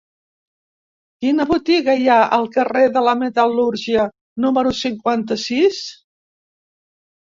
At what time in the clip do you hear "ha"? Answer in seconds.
2.15-2.17